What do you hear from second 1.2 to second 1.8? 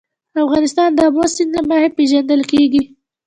سیند له